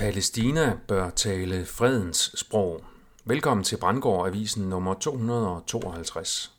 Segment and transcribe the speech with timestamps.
[0.00, 2.84] Palæstina bør tale fredens sprog.
[3.24, 6.52] Velkommen til Brandgård Avisen nummer 252.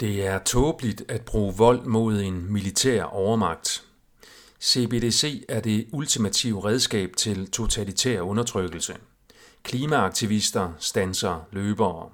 [0.00, 3.84] Det er tåbeligt at bruge vold mod en militær overmagt.
[4.62, 8.96] CBDC er det ultimative redskab til totalitær undertrykkelse.
[9.62, 12.10] Klimaaktivister stanser løbere.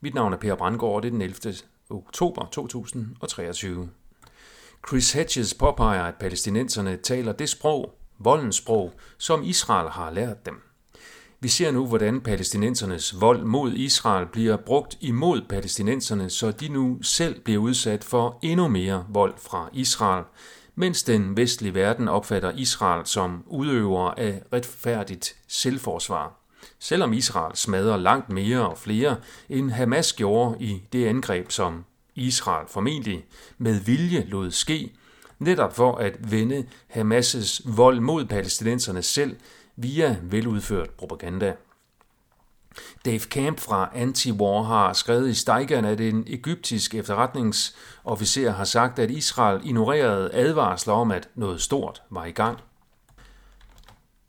[0.00, 1.54] Mit navn er Per Brandgård, det er den 11.
[1.90, 3.90] oktober 2023.
[4.88, 10.62] Chris Hedges påpeger, at palæstinenserne taler det sprog, voldens sprog, som Israel har lært dem.
[11.40, 17.02] Vi ser nu, hvordan palæstinensernes vold mod Israel bliver brugt imod palæstinenserne, så de nu
[17.02, 20.24] selv bliver udsat for endnu mere vold fra Israel,
[20.74, 26.38] mens den vestlige verden opfatter Israel som udøver af retfærdigt selvforsvar.
[26.78, 29.16] Selvom Israel smadrer langt mere og flere,
[29.48, 31.84] end Hamas gjorde i det angreb, som
[32.14, 33.24] Israel formentlig
[33.58, 34.92] med vilje lod ske,
[35.42, 39.36] netop for at vende Hamas' vold mod palæstinenserne selv
[39.76, 41.54] via veludført propaganda.
[43.04, 49.10] Dave Camp fra Anti-War har skrevet i Steigern, at en egyptisk efterretningsofficer har sagt, at
[49.10, 52.58] Israel ignorerede advarsler om, at noget stort var i gang.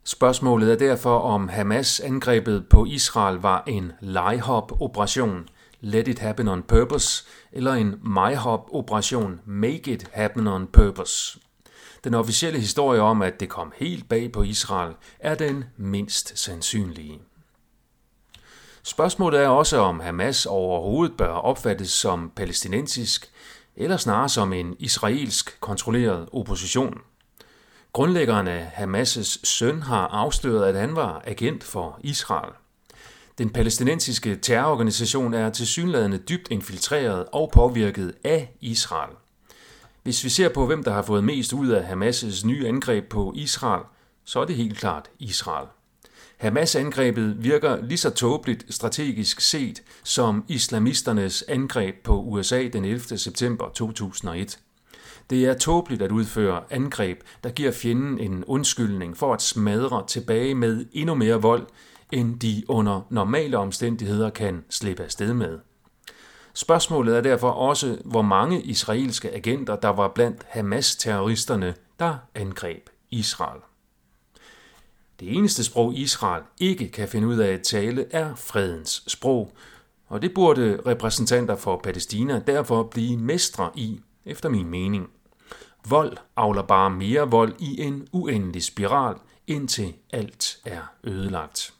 [0.04, 5.48] Spørgsmålet er derfor, om Hamas angrebet på Israel var en lejhop-operation,
[5.84, 11.38] Let It Happen on Purpose, eller en MyHop-operation Make It Happen on Purpose.
[12.04, 17.20] Den officielle historie om, at det kom helt bag på Israel, er den mindst sandsynlige.
[18.82, 23.30] Spørgsmålet er også, om Hamas overhovedet bør opfattes som palæstinensisk,
[23.76, 27.00] eller snarere som en israelsk kontrolleret opposition.
[27.92, 32.52] Grundlæggeren af Hamas' søn har afsløret, at han var agent for Israel.
[33.38, 39.16] Den palæstinensiske terrororganisation er tilsyneladende dybt infiltreret og påvirket af Israel.
[40.02, 43.32] Hvis vi ser på, hvem der har fået mest ud af Hamas' nye angreb på
[43.36, 43.82] Israel,
[44.24, 45.68] så er det helt klart Israel.
[46.36, 53.18] Hamas-angrebet virker lige så tåbeligt strategisk set som islamisternes angreb på USA den 11.
[53.18, 54.58] september 2001.
[55.30, 60.54] Det er tåbeligt at udføre angreb, der giver fjenden en undskyldning for at smadre tilbage
[60.54, 61.66] med endnu mere vold,
[62.12, 65.58] end de under normale omstændigheder kan slippe afsted med.
[66.54, 73.60] Spørgsmålet er derfor også, hvor mange israelske agenter, der var blandt Hamas-terroristerne, der angreb Israel.
[75.20, 79.52] Det eneste sprog, Israel ikke kan finde ud af at tale, er fredens sprog,
[80.06, 85.10] og det burde repræsentanter for Palæstina derfor blive mestre i, efter min mening.
[85.88, 89.16] Vold avler bare mere vold i en uendelig spiral,
[89.46, 91.74] indtil alt er ødelagt.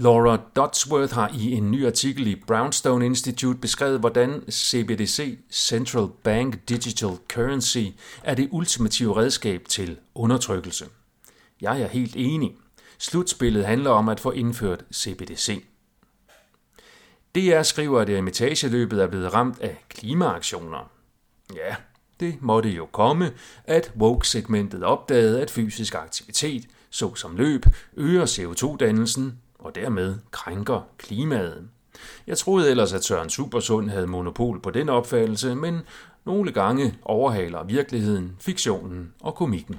[0.00, 6.68] Laura Dodsworth har i en ny artikel i Brownstone Institute beskrevet, hvordan CBDC, Central Bank
[6.68, 7.84] Digital Currency,
[8.22, 10.86] er det ultimative redskab til undertrykkelse.
[11.60, 12.56] Jeg er helt enig.
[12.98, 15.64] Slutspillet handler om at få indført CBDC.
[17.34, 20.90] DR skriver, at ermitageløbet er blevet ramt af klimaaktioner.
[21.54, 21.76] Ja,
[22.20, 23.32] det måtte jo komme,
[23.64, 27.66] at woke-segmentet opdagede, at fysisk aktivitet, såsom løb,
[27.96, 31.68] øger CO2-dannelsen og dermed krænker klimaet.
[32.26, 35.80] Jeg troede ellers, at Søren Supersund havde monopol på den opfattelse, men
[36.24, 39.76] nogle gange overhaler virkeligheden, fiktionen og komikken.